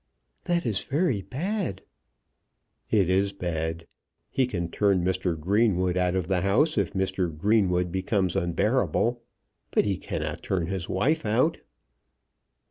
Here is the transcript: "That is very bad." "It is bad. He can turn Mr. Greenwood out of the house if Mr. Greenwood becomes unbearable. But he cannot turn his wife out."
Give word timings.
"That 0.45 0.65
is 0.65 0.81
very 0.81 1.21
bad." 1.21 1.83
"It 2.89 3.07
is 3.07 3.33
bad. 3.33 3.85
He 4.31 4.47
can 4.47 4.67
turn 4.71 5.05
Mr. 5.05 5.39
Greenwood 5.39 5.95
out 5.95 6.15
of 6.15 6.27
the 6.27 6.41
house 6.41 6.75
if 6.75 6.93
Mr. 6.93 7.29
Greenwood 7.31 7.91
becomes 7.91 8.35
unbearable. 8.35 9.21
But 9.69 9.85
he 9.85 9.97
cannot 9.99 10.41
turn 10.41 10.65
his 10.65 10.89
wife 10.89 11.23
out." 11.23 11.59